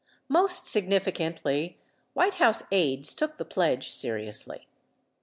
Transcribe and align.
32 0.29 0.33
Most 0.33 0.67
significantly, 0.67 1.77
White 2.13 2.33
House 2.41 2.63
aides 2.71 3.13
took 3.13 3.37
the 3.37 3.45
pledge 3.45 3.91
seriously. 3.91 4.67